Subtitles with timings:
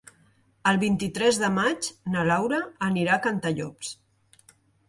[0.71, 3.93] El vint-i-tres de maig na Laura anirà a Cantallops.